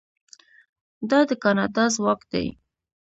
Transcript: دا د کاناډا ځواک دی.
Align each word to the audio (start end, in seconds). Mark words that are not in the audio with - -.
دا 1.09 1.19
د 1.29 1.31
کاناډا 1.43 1.85
ځواک 1.95 2.21
دی. 2.31 2.47